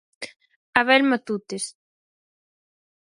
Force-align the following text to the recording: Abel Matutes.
Abel 0.81 1.01
Matutes. 1.09 1.63